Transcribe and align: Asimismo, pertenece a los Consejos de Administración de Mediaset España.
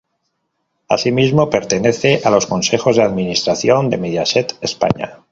Asimismo, 0.89 1.51
pertenece 1.51 2.21
a 2.25 2.31
los 2.31 2.47
Consejos 2.47 2.95
de 2.95 3.03
Administración 3.03 3.91
de 3.91 3.99
Mediaset 3.99 4.57
España. 4.59 5.19